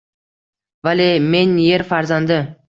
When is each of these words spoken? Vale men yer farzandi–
Vale 0.87 1.07
men 1.35 1.53
yer 1.67 1.85
farzandi– 1.93 2.41